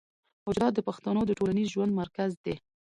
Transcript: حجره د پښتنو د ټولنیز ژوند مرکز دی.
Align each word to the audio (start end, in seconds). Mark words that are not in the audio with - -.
حجره 0.45 0.67
د 0.73 0.79
پښتنو 0.87 1.21
د 1.25 1.31
ټولنیز 1.39 1.67
ژوند 1.73 1.91
مرکز 2.01 2.31
دی. 2.43 2.55